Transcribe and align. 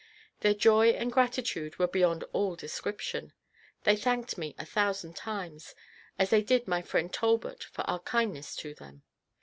Their 0.39 0.55
joy 0.55 0.87
and 0.93 1.11
gratitude 1.11 1.77
were 1.77 1.85
beyond 1.85 2.23
all 2.33 2.55
description; 2.55 3.33
they 3.83 3.95
thanked 3.95 4.35
me 4.35 4.55
a 4.57 4.65
thousand 4.65 5.15
times, 5.15 5.75
as 6.17 6.31
they 6.31 6.41
did 6.41 6.67
my 6.67 6.81
friend 6.81 7.13
Talbot 7.13 7.65
for 7.65 7.83
our 7.87 7.99
kindness 7.99 8.55
to 8.55 8.73
them. 8.73 9.03